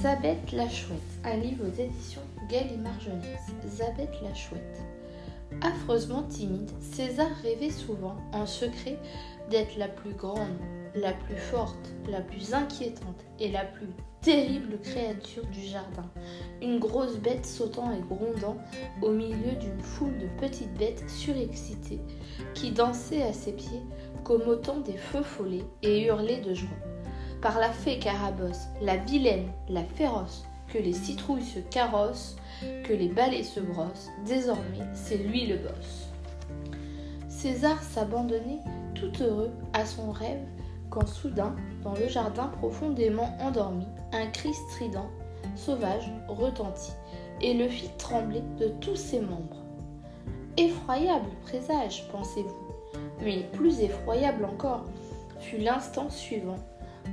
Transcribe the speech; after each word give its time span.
Zabeth 0.00 0.52
la 0.52 0.68
Chouette, 0.68 1.00
un 1.24 1.38
livre 1.38 1.64
aux 1.66 1.80
éditions 1.80 2.22
Gallimard 2.48 3.00
Jeunesse. 3.00 3.50
Zabeth 3.66 4.22
la 4.22 4.32
Chouette. 4.32 4.80
Affreusement 5.60 6.22
timide, 6.22 6.70
César 6.80 7.26
rêvait 7.42 7.70
souvent, 7.70 8.14
en 8.32 8.46
secret, 8.46 8.96
d'être 9.50 9.76
la 9.76 9.88
plus 9.88 10.12
grande, 10.12 10.56
la 10.94 11.12
plus 11.12 11.36
forte, 11.36 11.92
la 12.08 12.20
plus 12.20 12.54
inquiétante 12.54 13.24
et 13.40 13.50
la 13.50 13.64
plus 13.64 13.88
terrible 14.20 14.78
créature 14.78 15.46
du 15.46 15.62
jardin. 15.62 16.08
Une 16.62 16.78
grosse 16.78 17.16
bête 17.16 17.44
sautant 17.44 17.90
et 17.90 18.00
grondant 18.00 18.56
au 19.02 19.10
milieu 19.10 19.56
d'une 19.58 19.80
foule 19.80 20.16
de 20.18 20.28
petites 20.40 20.74
bêtes 20.74 21.10
surexcitées 21.10 22.00
qui 22.54 22.70
dansaient 22.70 23.22
à 23.22 23.32
ses 23.32 23.52
pieds 23.52 23.82
comme 24.22 24.42
autant 24.42 24.78
des 24.78 24.96
feux 24.96 25.24
follets 25.24 25.64
et 25.82 26.04
hurlaient 26.04 26.40
de 26.40 26.54
joie. 26.54 26.87
Par 27.40 27.60
la 27.60 27.70
fée 27.70 28.00
Carabosse, 28.00 28.66
la 28.82 28.96
vilaine, 28.96 29.48
la 29.68 29.84
féroce, 29.84 30.44
que 30.66 30.78
les 30.78 30.92
citrouilles 30.92 31.44
se 31.44 31.60
carrossent, 31.60 32.36
que 32.84 32.92
les 32.92 33.08
balais 33.08 33.44
se 33.44 33.60
brossent, 33.60 34.10
désormais 34.26 34.86
c'est 34.92 35.18
lui 35.18 35.46
le 35.46 35.58
boss. 35.58 36.08
César 37.28 37.80
s'abandonnait 37.82 38.58
tout 38.96 39.12
heureux 39.22 39.52
à 39.72 39.86
son 39.86 40.10
rêve 40.10 40.42
quand 40.90 41.06
soudain, 41.06 41.54
dans 41.84 41.94
le 41.94 42.08
jardin 42.08 42.48
profondément 42.48 43.36
endormi, 43.40 43.86
un 44.12 44.26
cri 44.26 44.52
strident, 44.52 45.08
sauvage, 45.54 46.10
retentit 46.26 46.92
et 47.40 47.54
le 47.54 47.68
fit 47.68 47.90
trembler 47.98 48.42
de 48.58 48.68
tous 48.80 48.96
ses 48.96 49.20
membres. 49.20 49.62
Effroyable 50.56 51.30
présage, 51.42 52.08
pensez-vous, 52.10 53.00
mais 53.22 53.44
plus 53.52 53.80
effroyable 53.80 54.44
encore 54.44 54.86
fut 55.38 55.58
l'instant 55.58 56.10
suivant 56.10 56.58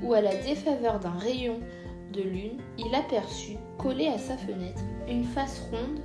où, 0.03 0.13
à 0.13 0.21
la 0.21 0.35
défaveur 0.35 0.99
d'un 0.99 1.17
rayon 1.17 1.59
de 2.13 2.21
lune, 2.21 2.61
il 2.77 2.93
aperçut, 2.95 3.57
collé 3.77 4.07
à 4.07 4.17
sa 4.17 4.37
fenêtre, 4.37 4.81
une 5.07 5.23
face 5.23 5.61
ronde 5.71 5.99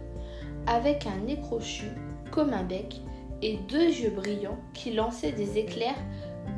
avec 0.67 1.07
un 1.07 1.25
nez 1.25 1.41
crochu 1.41 1.87
comme 2.31 2.53
un 2.53 2.63
bec 2.63 3.01
et 3.43 3.59
deux 3.69 3.89
yeux 3.89 4.11
brillants 4.11 4.59
qui 4.75 4.93
lançaient 4.93 5.33
des 5.33 5.59
éclairs, 5.59 5.99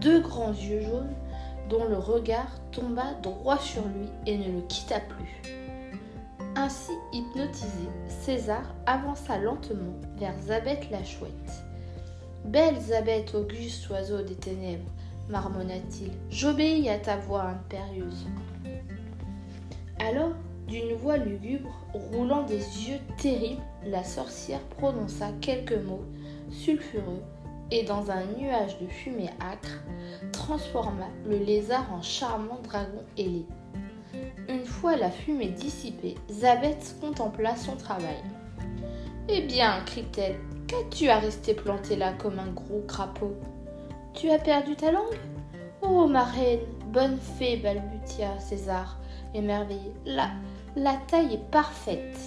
deux 0.01 0.21
grands 0.21 0.53
yeux 0.53 0.81
jaunes 0.81 1.15
dont 1.69 1.85
le 1.85 1.97
regard 1.97 2.51
tomba 2.73 3.15
droit 3.23 3.59
sur 3.59 3.83
lui 3.83 4.09
et 4.27 4.37
ne 4.37 4.53
le 4.53 4.61
quitta 4.63 5.01
plus. 5.01 5.43
Ainsi 6.57 6.93
hypnotisé, 7.13 7.89
César 8.09 8.63
avança 8.87 9.39
lentement 9.39 9.95
vers 10.17 10.39
Zabeth 10.43 10.91
la 10.91 11.03
chouette. 11.03 11.65
Belle 12.45 12.79
Zabeth, 12.79 13.35
auguste 13.35 13.89
oiseau 13.89 14.23
des 14.23 14.35
ténèbres, 14.35 14.91
marmonna-t-il, 15.29 16.13
j'obéis 16.31 16.89
à 16.89 16.99
ta 16.99 17.17
voix 17.17 17.43
impérieuse. 17.43 18.27
Alors, 19.99 20.33
d'une 20.69 20.95
voix 20.95 21.17
lugubre, 21.17 21.71
roulant 21.93 22.45
des 22.45 22.57
yeux 22.57 22.99
terribles, 23.19 23.63
la 23.85 24.05
sorcière 24.05 24.63
prononça 24.79 25.31
quelques 25.41 25.77
mots 25.85 26.05
sulfureux 26.51 27.23
et 27.71 27.85
dans 27.85 28.11
un 28.11 28.25
nuage 28.39 28.79
de 28.81 28.87
fumée 28.87 29.31
âcre, 29.41 29.83
transforma 30.33 31.09
le 31.27 31.39
lézard 31.39 31.93
en 31.93 32.03
charmant 32.03 32.61
dragon 32.65 33.03
ailé. 33.17 33.47
Une 34.49 34.67
fois 34.67 34.97
la 34.97 35.11
fumée 35.11 35.49
dissipée, 35.49 36.17
Zabeth 36.31 36.97
contempla 37.01 37.57
son 37.57 37.77
travail. 37.77 38.23
Eh 39.29 39.43
bien, 39.43 39.81
crie-t-elle, 39.87 40.37
qu'as-tu 40.67 41.09
à 41.09 41.19
rester 41.19 41.55
planté 41.55 41.97
là 41.97 42.13
comme 42.13 42.39
un 42.39 42.51
gros 42.53 42.83
crapaud? 42.87 43.37
Tu 44.15 44.31
as 44.31 44.39
perdu 44.39 44.77
ta 44.77 44.93
langue? 44.93 45.19
Oh, 45.81 46.07
ma 46.07 46.25
reine, 46.25 46.61
bonne 46.89 47.19
fée, 47.19 47.57
balbutia 47.57 48.39
César, 48.39 48.99
émerveillé. 49.35 49.93
La, 50.05 50.29
taille 51.09 51.35
est 51.35 51.51
parfaite. 51.51 52.19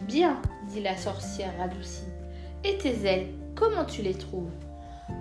Bien, 0.00 0.40
dit 0.68 0.80
la 0.80 0.96
sorcière 0.96 1.52
adoucie. 1.60 2.08
Et 2.64 2.78
tes 2.78 3.06
ailes, 3.06 3.28
comment 3.54 3.84
tu 3.84 4.02
les 4.02 4.14
trouves? 4.14 4.50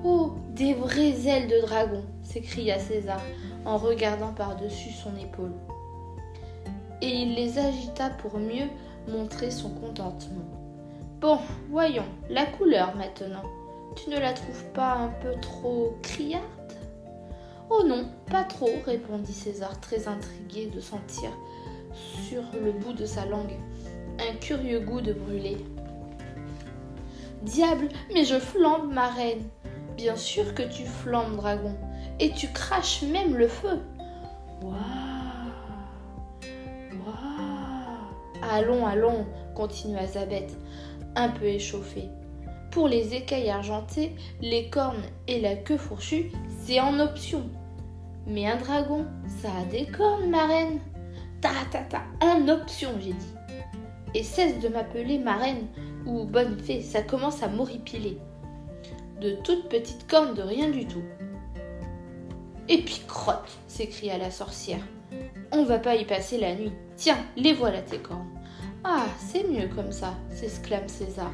Oh, 0.04 0.36
des 0.52 0.74
vraies 0.74 1.28
ailes 1.28 1.48
de 1.48 1.62
dragon 1.62 2.04
s'écria 2.24 2.80
César 2.80 3.22
en 3.66 3.78
regardant 3.78 4.34
par-dessus 4.34 4.92
son 4.92 5.16
épaule. 5.18 5.54
Et 7.02 7.10
il 7.10 7.36
les 7.36 7.60
agita 7.60 8.10
pour 8.10 8.40
mieux 8.40 8.68
montrer 9.08 9.52
son 9.52 9.70
contentement. 9.70 10.46
Bon, 11.20 11.40
voyons, 11.70 12.06
la 12.30 12.46
couleur 12.46 12.96
maintenant. 12.96 13.44
Tu 13.96 14.10
ne 14.10 14.20
la 14.20 14.34
trouves 14.34 14.66
pas 14.74 14.94
un 14.94 15.10
peu 15.10 15.34
trop 15.42 15.98
criarde? 16.04 16.44
Oh 17.70 17.84
non, 17.86 18.10
pas 18.30 18.44
trop, 18.44 18.70
répondit 18.86 19.34
César, 19.34 19.80
très 19.82 20.08
intrigué 20.08 20.68
de 20.68 20.80
sentir 20.80 21.32
sur 22.28 22.44
le 22.62 22.72
bout 22.72 22.94
de 22.94 23.06
sa 23.06 23.26
langue 23.26 23.58
un 24.20 24.36
curieux 24.36 24.80
goût 24.80 25.02
de 25.02 25.14
brûlé. 25.14 25.58
Diable, 27.44 27.90
mais 28.14 28.26
je 28.26 28.40
flambe, 28.40 28.92
ma 28.92 29.10
reine, 29.10 29.44
Bien 29.98 30.16
sûr 30.16 30.54
que 30.54 30.62
tu 30.62 30.86
flambes, 30.86 31.38
dragon, 31.38 31.76
et 32.20 32.30
tu 32.30 32.48
craches 32.50 33.02
même 33.02 33.36
le 33.36 33.48
feu. 33.48 33.80
Waouh 34.62 34.74
Waouh 37.04 38.48
Allons, 38.52 38.86
allons, 38.86 39.26
continua 39.56 40.06
Zabeth, 40.06 40.56
un 41.16 41.30
peu 41.30 41.46
échauffée. 41.46 42.10
Pour 42.78 42.88
les 42.88 43.16
écailles 43.16 43.50
argentées, 43.50 44.12
les 44.40 44.70
cornes 44.70 45.02
et 45.28 45.42
la 45.42 45.56
queue 45.56 45.80
fourchue, 45.80 46.32
c'est 46.64 46.80
en 46.80 47.00
option. 47.00 47.50
Mais 48.28 48.46
un 48.46 48.58
dragon, 48.58 49.04
ça 49.42 49.50
a 49.50 49.66
des 49.66 49.88
cornes, 49.88 50.30
ma. 50.30 50.48
Ta 51.42 51.50
ta 51.72 51.80
ta, 51.80 52.04
en 52.22 52.48
option, 52.48 52.92
j'ai 53.00 53.14
dit. 53.14 53.34
Et 54.14 54.22
cesse 54.22 54.60
de 54.60 54.68
m'appeler 54.68 55.18
marraine 55.18 55.66
ou 56.06 56.26
bonne 56.26 56.60
fée, 56.60 56.84
ça 56.84 57.02
commence 57.02 57.42
à 57.42 57.48
m'horripiler 57.48 58.20
de 59.22 59.32
toutes 59.44 59.70
petites 59.70 60.08
cornes 60.08 60.36
de 60.36 60.44
rien 60.44 60.70
du 60.70 60.86
tout. 60.86 61.04
Et 62.70 62.84
puis 62.84 63.02
crotte, 63.08 63.58
s'écria 63.68 64.20
la 64.20 64.30
sorcière. 64.30 64.86
On 65.52 65.64
va 65.64 65.80
pas 65.80 65.96
y 65.96 66.06
passer 66.06 66.38
la 66.38 66.54
nuit. 66.54 66.74
Tiens, 66.96 67.18
les 67.38 67.54
voilà 67.54 67.82
tes 67.82 67.98
cornes. 67.98 68.30
Ah, 68.84 69.08
c'est 69.18 69.48
mieux 69.48 69.68
comme 69.68 69.92
ça, 69.92 70.14
s'exclame 70.30 70.88
César, 70.88 71.32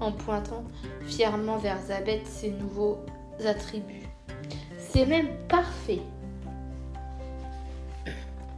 en 0.00 0.12
pointant 0.12 0.64
fièrement 1.06 1.58
vers 1.58 1.80
Zabeth 1.80 2.26
ses 2.26 2.50
nouveaux 2.50 2.98
attributs. 3.44 4.08
C'est 4.78 5.06
même 5.06 5.28
parfait. 5.48 6.02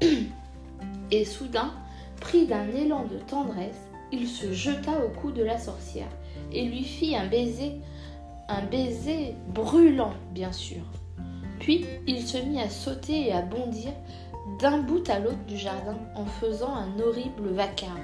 Et 1.11 1.25
soudain, 1.25 1.73
pris 2.21 2.47
d'un 2.47 2.69
élan 2.69 3.05
de 3.05 3.19
tendresse, 3.19 3.89
il 4.13 4.27
se 4.29 4.53
jeta 4.53 4.93
au 5.05 5.09
cou 5.21 5.31
de 5.33 5.43
la 5.43 5.59
sorcière 5.59 6.09
et 6.53 6.65
lui 6.65 6.83
fit 6.83 7.15
un 7.15 7.27
baiser 7.27 7.81
un 8.49 8.63
baiser 8.63 9.35
brûlant, 9.49 10.15
bien 10.33 10.53
sûr. 10.53 10.83
Puis 11.61 11.85
il 12.07 12.27
se 12.27 12.39
mit 12.39 12.61
à 12.61 12.71
sauter 12.71 13.29
et 13.29 13.33
à 13.33 13.43
bondir 13.43 13.93
d'un 14.61 14.79
bout 14.79 15.09
à 15.11 15.19
l'autre 15.19 15.45
du 15.47 15.57
jardin 15.57 15.99
en 16.15 16.25
faisant 16.25 16.75
un 16.75 16.99
horrible 16.99 17.51
vacarme. 17.51 18.01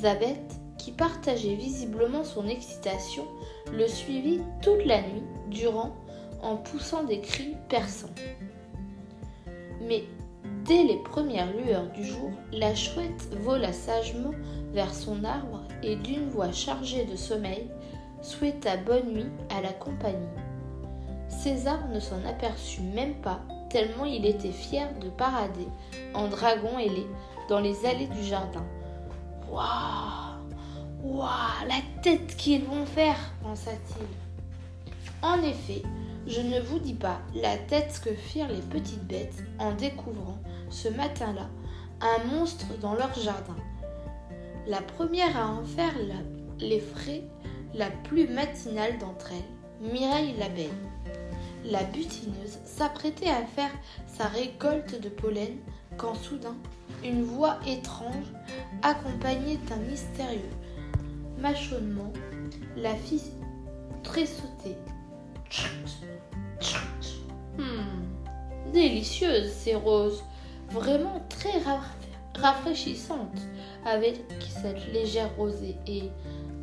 Zabeth, 0.00 0.60
qui 0.84 0.92
partageait 0.92 1.54
visiblement 1.54 2.24
son 2.24 2.46
excitation, 2.46 3.24
le 3.72 3.88
suivit 3.88 4.42
toute 4.60 4.84
la 4.84 5.00
nuit 5.00 5.22
durant 5.48 5.96
en 6.42 6.56
poussant 6.56 7.04
des 7.04 7.22
cris 7.22 7.56
perçants. 7.70 8.14
Mais 9.80 10.04
dès 10.66 10.82
les 10.82 10.98
premières 10.98 11.50
lueurs 11.56 11.90
du 11.92 12.04
jour, 12.04 12.30
la 12.52 12.74
chouette 12.74 13.34
vola 13.40 13.72
sagement 13.72 14.32
vers 14.74 14.92
son 14.92 15.24
arbre 15.24 15.62
et 15.82 15.96
d'une 15.96 16.28
voix 16.28 16.52
chargée 16.52 17.06
de 17.06 17.16
sommeil 17.16 17.66
souhaita 18.20 18.76
bonne 18.76 19.10
nuit 19.10 19.32
à 19.56 19.62
la 19.62 19.72
compagnie. 19.72 20.28
César 21.30 21.88
ne 21.88 21.98
s'en 21.98 22.22
aperçut 22.26 22.82
même 22.82 23.14
pas, 23.22 23.40
tellement 23.70 24.04
il 24.04 24.26
était 24.26 24.52
fier 24.52 24.90
de 25.00 25.08
parader 25.08 25.66
en 26.12 26.28
dragon 26.28 26.78
ailé 26.78 27.06
dans 27.48 27.60
les 27.60 27.86
allées 27.86 28.08
du 28.08 28.22
jardin. 28.22 28.66
Waouh 31.04 31.68
La 31.68 31.82
tête 32.02 32.34
qu'ils 32.34 32.64
vont 32.64 32.86
faire 32.86 33.18
pensa-t-il. 33.42 34.06
En 35.20 35.42
effet, 35.42 35.82
je 36.26 36.40
ne 36.40 36.58
vous 36.60 36.78
dis 36.78 36.94
pas 36.94 37.20
la 37.34 37.58
tête 37.58 38.00
que 38.02 38.14
firent 38.14 38.48
les 38.48 38.62
petites 38.62 39.06
bêtes 39.06 39.44
en 39.58 39.72
découvrant 39.72 40.38
ce 40.70 40.88
matin-là 40.88 41.50
un 42.00 42.24
monstre 42.24 42.78
dans 42.80 42.94
leur 42.94 43.12
jardin. 43.20 43.56
La 44.66 44.80
première 44.80 45.36
à 45.36 45.46
en 45.48 45.62
faire 45.62 45.92
les 46.58 46.80
frais 46.80 47.24
la 47.74 47.90
plus 47.90 48.26
matinale 48.26 48.96
d'entre 48.96 49.30
elles, 49.32 49.92
Mireille 49.92 50.34
la 50.38 50.48
Belle. 50.48 50.70
La 51.66 51.84
butineuse 51.84 52.60
s'apprêtait 52.64 53.28
à 53.28 53.44
faire 53.44 53.72
sa 54.06 54.24
récolte 54.24 54.98
de 54.98 55.10
pollen 55.10 55.58
quand 55.98 56.14
soudain, 56.14 56.56
une 57.04 57.24
voix 57.24 57.58
étrange, 57.66 58.32
accompagnée 58.82 59.58
d'un 59.68 59.76
mystérieux 59.76 60.40
mâchonnement, 61.44 62.10
la 62.74 62.94
fit 62.94 63.20
tressauter. 64.02 64.78
Hmm, 67.58 68.72
délicieuses 68.72 69.52
ces 69.52 69.74
roses, 69.74 70.24
vraiment 70.70 71.20
très 71.28 71.60
rafraîchissante, 72.40 73.42
avec 73.84 74.24
cette 74.48 74.90
légère 74.90 75.36
rosée 75.36 75.76
et 75.86 76.04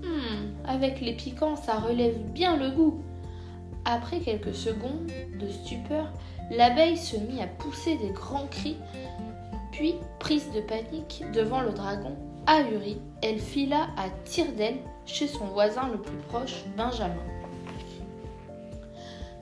hmm, 0.02 0.56
avec 0.66 1.00
les 1.00 1.14
piquants, 1.14 1.56
ça 1.56 1.78
relève 1.78 2.18
bien 2.34 2.58
le 2.58 2.72
goût. 2.72 3.04
Après 3.86 4.20
quelques 4.20 4.56
secondes 4.56 5.12
de 5.40 5.48
stupeur, 5.48 6.12
l'abeille 6.50 6.98
se 6.98 7.18
mit 7.18 7.40
à 7.40 7.46
pousser 7.46 7.98
des 7.98 8.10
grands 8.10 8.48
cris, 8.48 8.78
puis, 9.72 9.94
prise 10.20 10.52
de 10.56 10.62
panique 10.62 11.24
devant 11.34 11.62
le 11.62 11.72
dragon, 11.72 12.18
ahurie, 12.52 13.02
elle 13.22 13.40
fila 13.40 13.88
à 13.98 14.10
tire 14.26 14.52
d'aile 14.52 14.80
chez 15.06 15.28
son 15.28 15.46
voisin 15.46 15.90
le 15.90 15.98
plus 15.98 16.18
proche, 16.30 16.66
Benjamin. 16.76 17.16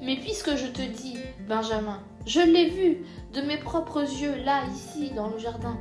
Mais 0.01 0.15
puisque 0.15 0.55
je 0.55 0.67
te 0.67 0.81
dis, 0.81 1.17
Benjamin, 1.47 1.99
je 2.25 2.39
l'ai 2.39 2.69
vu 2.69 3.05
de 3.33 3.41
mes 3.41 3.57
propres 3.57 4.01
yeux, 4.01 4.35
là, 4.45 4.61
ici, 4.73 5.11
dans 5.15 5.27
le 5.27 5.39
jardin, 5.39 5.77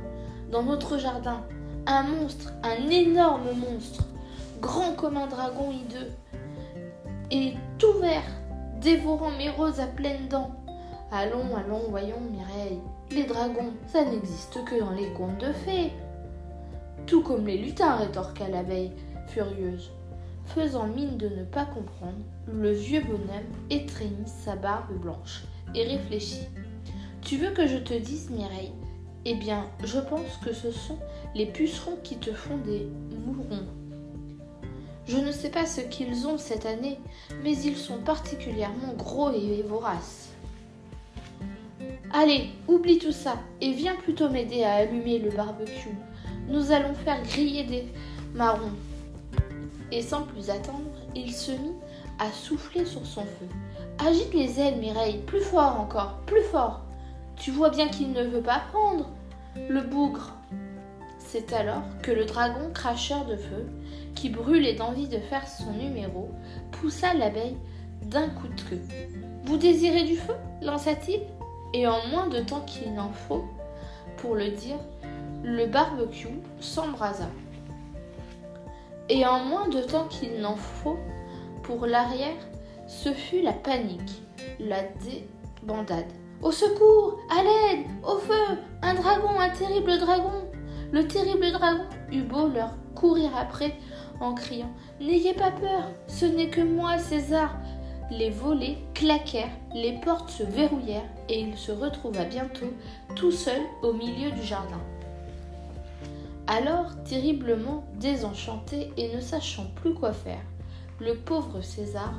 dans 0.51 0.63
notre 0.63 0.97
jardin, 0.97 1.43
un 1.85 2.03
monstre, 2.03 2.51
un 2.63 2.89
énorme 2.89 3.51
monstre, 3.55 4.03
grand 4.59 4.93
comme 4.93 5.17
un 5.17 5.27
dragon 5.27 5.71
hideux, 5.71 6.11
et 7.31 7.53
tout 7.77 7.93
vert, 7.99 8.25
dévorant 8.81 9.31
mes 9.37 9.49
roses 9.49 9.79
à 9.79 9.85
pleines 9.85 10.27
dents. 10.29 10.51
Allons, 11.11 11.55
allons, 11.55 11.83
voyons, 11.89 12.21
Mireille, 12.31 12.79
les 13.11 13.23
dragons, 13.23 13.73
ça 13.87 14.03
n'existe 14.03 14.63
que 14.65 14.79
dans 14.79 14.91
les 14.91 15.11
contes 15.13 15.37
de 15.39 15.53
fées. 15.53 15.91
Tout 17.09 17.23
comme 17.23 17.47
les 17.47 17.57
lutins, 17.57 17.95
rétorqua 17.95 18.49
l'abeille, 18.49 18.91
furieuse. 19.29 19.89
Faisant 20.45 20.85
mine 20.85 21.17
de 21.17 21.27
ne 21.27 21.43
pas 21.43 21.65
comprendre, 21.65 22.19
le 22.45 22.69
vieux 22.69 23.01
bonhomme 23.01 23.49
étreignit 23.71 24.27
sa 24.27 24.55
barbe 24.55 24.93
blanche 24.93 25.41
et 25.73 25.85
réfléchit. 25.85 26.45
Tu 27.23 27.37
veux 27.37 27.49
que 27.49 27.65
je 27.65 27.77
te 27.77 27.95
dise, 27.95 28.29
Mireille? 28.29 28.73
Eh 29.25 29.33
bien, 29.33 29.65
je 29.83 29.97
pense 29.97 30.37
que 30.45 30.53
ce 30.53 30.69
sont 30.69 30.99
les 31.33 31.47
pucerons 31.47 31.97
qui 32.03 32.17
te 32.17 32.31
font 32.31 32.57
des 32.57 32.87
mourons. 33.25 33.65
Je 35.07 35.17
ne 35.17 35.31
sais 35.31 35.49
pas 35.49 35.65
ce 35.65 35.81
qu'ils 35.81 36.27
ont 36.27 36.37
cette 36.37 36.67
année, 36.67 36.99
mais 37.43 37.57
ils 37.57 37.77
sont 37.77 37.97
particulièrement 37.97 38.93
gros 38.95 39.31
et 39.31 39.63
voraces. 39.63 40.29
Allez, 42.13 42.49
oublie 42.67 42.99
tout 42.99 43.11
ça 43.11 43.39
et 43.61 43.71
viens 43.71 43.95
plutôt 43.95 44.29
m'aider 44.29 44.63
à 44.63 44.75
allumer 44.75 45.17
le 45.17 45.31
barbecue. 45.31 45.95
Nous 46.49 46.71
allons 46.71 46.93
faire 46.93 47.21
griller 47.23 47.63
des 47.63 47.85
marrons. 48.33 48.71
Et 49.91 50.01
sans 50.01 50.23
plus 50.23 50.49
attendre, 50.49 50.89
il 51.15 51.31
se 51.31 51.51
mit 51.51 51.73
à 52.19 52.31
souffler 52.31 52.85
sur 52.85 53.05
son 53.05 53.21
feu. 53.21 53.47
Agite 54.05 54.33
les 54.33 54.59
ailes, 54.59 54.77
Mireille, 54.79 55.21
plus 55.25 55.41
fort 55.41 55.79
encore, 55.79 56.19
plus 56.25 56.43
fort. 56.43 56.81
Tu 57.35 57.51
vois 57.51 57.69
bien 57.69 57.87
qu'il 57.87 58.11
ne 58.11 58.23
veut 58.23 58.41
pas 58.41 58.61
prendre. 58.71 59.09
Le 59.69 59.81
bougre. 59.81 60.33
C'est 61.19 61.53
alors 61.53 61.83
que 62.01 62.11
le 62.11 62.25
dragon 62.25 62.71
cracheur 62.73 63.25
de 63.25 63.35
feu 63.35 63.67
qui 64.15 64.29
brûlait 64.29 64.73
d'envie 64.73 65.07
de 65.07 65.19
faire 65.19 65.47
son 65.47 65.71
numéro, 65.71 66.29
poussa 66.71 67.13
l'abeille 67.13 67.57
d'un 68.01 68.27
coup 68.29 68.47
de 68.47 68.61
queue. 68.61 68.81
Vous 69.45 69.57
désirez 69.57 70.03
du 70.03 70.15
feu 70.15 70.33
lança-t-il, 70.61 71.21
et 71.73 71.87
en 71.87 72.05
moins 72.07 72.27
de 72.27 72.39
temps 72.39 72.61
qu'il 72.61 72.93
n'en 72.93 73.11
faut 73.11 73.45
pour 74.17 74.35
le 74.35 74.49
dire, 74.49 74.77
le 75.43 75.65
barbecue 75.65 76.39
s'embrasa. 76.59 77.29
Et 79.09 79.25
en 79.25 79.39
moins 79.39 79.67
de 79.67 79.81
temps 79.81 80.07
qu'il 80.07 80.39
n'en 80.39 80.55
faut 80.55 80.99
pour 81.63 81.85
l'arrière, 81.85 82.37
ce 82.87 83.11
fut 83.11 83.41
la 83.41 83.53
panique, 83.53 84.21
la 84.59 84.81
débandade. 85.63 86.05
Au 86.41 86.51
secours, 86.51 87.19
à 87.29 87.43
l'aide, 87.43 87.85
au 88.03 88.17
feu, 88.17 88.57
un 88.81 88.93
dragon, 88.93 89.39
un 89.39 89.49
terrible 89.49 89.97
dragon. 89.99 90.47
Le 90.91 91.07
terrible 91.07 91.51
dragon 91.51 91.83
eut 92.11 92.23
beau 92.23 92.47
leur 92.47 92.71
courir 92.95 93.29
après 93.37 93.75
en 94.19 94.33
criant 94.33 94.71
N'ayez 94.99 95.33
pas 95.33 95.51
peur, 95.51 95.91
ce 96.07 96.25
n'est 96.25 96.49
que 96.49 96.61
moi, 96.61 96.97
César. 96.97 97.55
Les 98.11 98.31
volets 98.31 98.77
claquèrent, 98.95 99.51
les 99.75 99.99
portes 99.99 100.31
se 100.31 100.43
verrouillèrent 100.43 101.09
et 101.29 101.41
il 101.41 101.55
se 101.57 101.71
retrouva 101.71 102.23
bientôt 102.23 102.73
tout 103.15 103.31
seul 103.31 103.61
au 103.83 103.93
milieu 103.93 104.31
du 104.31 104.41
jardin. 104.41 104.81
Alors, 106.51 106.95
terriblement 107.03 107.83
désenchanté 107.99 108.91
et 108.97 109.15
ne 109.15 109.21
sachant 109.21 109.67
plus 109.75 109.93
quoi 109.93 110.13
faire, 110.13 110.41
le 110.99 111.13
pauvre 111.13 111.61
César 111.61 112.15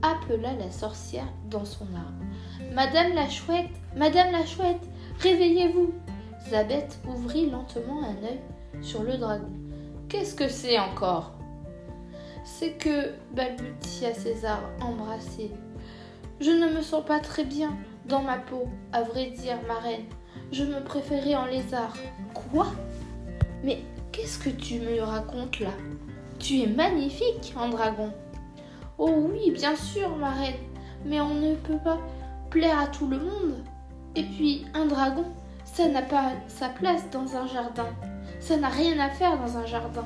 appela 0.00 0.52
la 0.52 0.70
sorcière 0.70 1.26
dans 1.50 1.64
son 1.64 1.86
arbre. 1.86 2.22
Madame 2.72 3.14
la 3.14 3.28
chouette, 3.28 3.70
Madame 3.96 4.30
la 4.30 4.46
chouette, 4.46 4.88
réveillez-vous. 5.18 5.92
Zabeth 6.50 7.00
ouvrit 7.08 7.50
lentement 7.50 8.04
un 8.04 8.24
œil 8.24 8.40
sur 8.80 9.02
le 9.02 9.16
dragon. 9.16 9.50
Qu'est-ce 10.08 10.36
que 10.36 10.46
c'est 10.46 10.78
encore? 10.78 11.32
C'est 12.44 12.74
que, 12.78 13.10
balbutia 13.34 14.14
César, 14.14 14.60
embrassé. 14.80 15.50
Je 16.40 16.52
ne 16.52 16.68
me 16.68 16.80
sens 16.80 17.04
pas 17.04 17.18
très 17.18 17.44
bien 17.44 17.76
dans 18.06 18.22
ma 18.22 18.38
peau, 18.38 18.68
à 18.92 19.02
vrai 19.02 19.30
dire, 19.30 19.58
ma 19.66 19.80
reine. 19.80 20.04
Je 20.52 20.62
me 20.62 20.84
préférais 20.84 21.34
en 21.34 21.46
lézard. 21.46 21.96
Quoi? 22.34 22.66
Mais 23.64 23.78
qu'est-ce 24.12 24.38
que 24.38 24.50
tu 24.50 24.78
me 24.78 25.00
racontes 25.00 25.58
là? 25.58 25.70
Tu 26.38 26.60
es 26.60 26.66
magnifique 26.66 27.54
en 27.56 27.70
dragon. 27.70 28.12
Oh 28.98 29.10
oui, 29.30 29.50
bien 29.52 29.74
sûr, 29.74 30.14
ma 30.18 30.32
reine, 30.32 30.54
mais 31.06 31.18
on 31.22 31.34
ne 31.34 31.54
peut 31.54 31.78
pas 31.82 31.98
plaire 32.50 32.78
à 32.78 32.88
tout 32.88 33.06
le 33.06 33.18
monde. 33.18 33.64
Et 34.16 34.22
puis, 34.22 34.66
un 34.74 34.84
dragon, 34.84 35.24
ça 35.64 35.88
n'a 35.88 36.02
pas 36.02 36.32
sa 36.46 36.68
place 36.68 37.08
dans 37.10 37.36
un 37.36 37.46
jardin. 37.46 37.88
Ça 38.38 38.58
n'a 38.58 38.68
rien 38.68 38.98
à 39.00 39.08
faire 39.08 39.38
dans 39.38 39.56
un 39.56 39.64
jardin. 39.64 40.04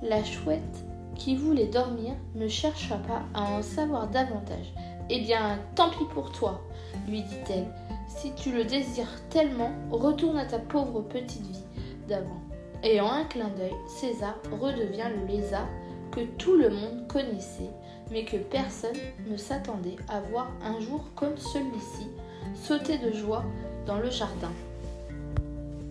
La 0.00 0.24
chouette, 0.24 0.84
qui 1.14 1.36
voulait 1.36 1.66
dormir, 1.66 2.14
ne 2.34 2.48
chercha 2.48 2.96
pas 2.96 3.22
à 3.34 3.42
en 3.42 3.62
savoir 3.62 4.08
davantage. 4.08 4.72
Eh 5.10 5.20
bien, 5.20 5.58
tant 5.74 5.90
pis 5.90 6.06
pour 6.14 6.32
toi, 6.32 6.62
lui 7.06 7.20
dit-elle. 7.20 7.66
Si 8.08 8.32
tu 8.32 8.50
le 8.50 8.64
désires 8.64 9.28
tellement, 9.28 9.72
retourne 9.90 10.38
à 10.38 10.46
ta 10.46 10.58
pauvre 10.58 11.02
petite 11.02 11.46
vie 11.46 11.64
d'avant. 12.08 12.40
Et 12.82 13.00
en 13.00 13.10
un 13.10 13.24
clin 13.24 13.48
d'œil, 13.56 13.74
César 13.86 14.34
redevient 14.50 15.10
le 15.16 15.26
lézard 15.26 15.68
que 16.10 16.20
tout 16.20 16.56
le 16.56 16.68
monde 16.68 17.06
connaissait, 17.08 17.70
mais 18.10 18.24
que 18.24 18.36
personne 18.36 18.96
ne 19.26 19.36
s'attendait 19.36 19.96
à 20.08 20.20
voir 20.20 20.50
un 20.62 20.80
jour 20.80 21.04
comme 21.14 21.38
celui-ci, 21.38 22.08
sauter 22.54 22.98
de 22.98 23.12
joie 23.12 23.44
dans 23.86 23.98
le 23.98 24.10
jardin. 24.10 24.52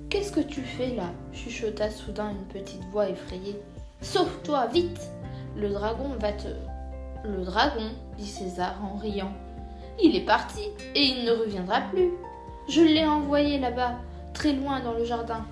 Qu'est-ce 0.10 0.32
que 0.32 0.42
tu 0.42 0.62
fais 0.62 0.94
là? 0.96 1.12
chuchota 1.32 1.90
soudain 1.90 2.32
une 2.32 2.62
petite 2.62 2.84
voix 2.92 3.10
effrayée. 3.10 3.60
Sauve-toi, 4.02 4.68
vite 4.68 5.10
Le 5.56 5.70
dragon 5.70 6.10
va 6.20 6.34
te. 6.34 6.50
Le 7.24 7.46
dragon, 7.46 7.90
dit 8.18 8.28
César 8.28 8.76
en 8.84 8.98
riant. 8.98 9.32
Il 10.04 10.16
est 10.16 10.26
parti 10.26 10.64
et 10.96 11.02
il 11.02 11.26
ne 11.26 11.32
reviendra 11.32 11.82
plus. 11.92 12.12
Je 12.68 12.82
l'ai 12.82 13.06
envoyé 13.06 13.60
là-bas, 13.60 13.96
très 14.34 14.54
loin 14.54 14.82
dans 14.82 14.94
le 14.94 15.06
jardin. 15.06 15.46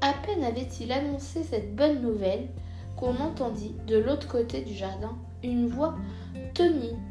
À 0.00 0.12
peine 0.12 0.44
avait-il 0.44 0.92
annoncé 0.92 1.42
cette 1.42 1.74
bonne 1.74 2.02
nouvelle 2.02 2.48
qu'on 2.96 3.16
entendit 3.16 3.74
de 3.86 3.96
l'autre 3.96 4.28
côté 4.28 4.62
du 4.62 4.74
jardin 4.74 5.16
une 5.42 5.68
voix 5.68 5.94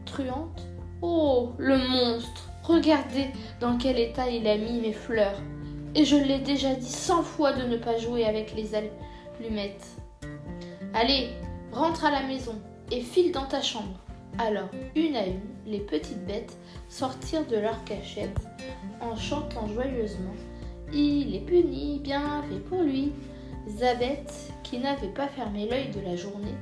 truante. 0.06 0.68
Oh, 1.02 1.54
le 1.58 1.78
monstre 1.78 2.50
Regardez 2.64 3.28
dans 3.60 3.78
quel 3.78 4.00
état 4.00 4.30
il 4.30 4.48
a 4.48 4.58
mis 4.58 4.82
mes 4.82 4.94
fleurs. 4.94 5.40
Et 5.94 6.04
je 6.04 6.16
l'ai 6.16 6.40
déjà 6.40 6.74
dit 6.74 6.90
cent 6.90 7.22
fois 7.22 7.54
de 7.54 7.64
ne 7.64 7.78
pas 7.78 7.98
jouer 7.98 8.26
avec 8.26 8.56
les 8.56 8.72
allumettes. 8.74 9.88
Allez, 10.94 11.30
rentre 11.72 12.06
à 12.06 12.12
la 12.12 12.24
maison 12.24 12.56
et 12.92 13.02
file 13.02 13.32
dans 13.32 13.46
ta 13.46 13.62
chambre. 13.62 14.00
Alors, 14.40 14.70
une 14.96 15.16
à 15.16 15.26
une, 15.26 15.42
les 15.66 15.80
petites 15.80 16.26
bêtes 16.26 16.58
sortirent 16.90 17.48
de 17.48 17.58
leur 17.58 17.84
cachette 17.84 18.40
en 19.00 19.16
chantant 19.16 19.68
joyeusement 19.68 20.34
il 20.94 21.36
est 21.36 21.46
puni, 21.46 22.00
bien 22.00 22.44
fait 22.44 22.60
pour 22.60 22.82
lui. 22.82 23.12
Zabeth, 23.68 24.52
qui 24.64 24.78
n'avait 24.78 25.08
pas 25.08 25.28
fermé 25.28 25.68
l'œil 25.68 25.90
de 25.90 26.02
la 26.02 26.16
journée, 26.16 26.56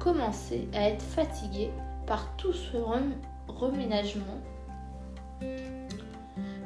commençait 0.00 0.66
à 0.74 0.88
être 0.88 1.02
fatiguée 1.02 1.70
par 2.06 2.36
tout 2.36 2.52
ce 2.52 2.76
reménagement. 3.46 4.40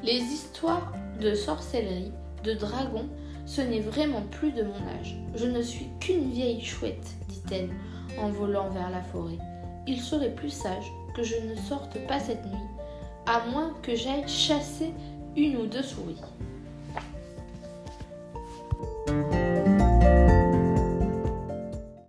Les 0.03 0.19
histoires 0.19 0.93
de 1.21 1.35
sorcellerie, 1.35 2.13
de 2.43 2.55
dragons, 2.55 3.09
ce 3.47 3.61
n'est 3.61 3.81
vraiment 3.81 4.23
plus 4.31 4.53
de 4.53 4.63
mon 4.63 4.89
âge. 5.01 5.17
Je 5.35 5.47
ne 5.47 5.63
suis 5.63 5.89
qu'une 6.01 6.31
vieille 6.31 6.61
chouette, 6.61 7.15
dit-elle 7.29 7.71
en 8.19 8.29
volant 8.29 8.71
vers 8.71 8.91
la 8.91 9.03
forêt. 9.03 9.39
Il 9.87 10.01
serait 10.01 10.35
plus 10.35 10.51
sage 10.51 10.91
que 11.15 11.23
je 11.23 11.37
ne 11.37 11.57
sorte 11.57 11.99
pas 12.07 12.19
cette 12.19 12.45
nuit, 12.47 12.69
à 13.27 13.45
moins 13.51 13.75
que 13.83 13.95
j'aille 13.95 14.29
chasser 14.29 14.93
une 15.37 15.57
ou 15.57 15.67
deux 15.67 15.83
souris. 15.83 16.21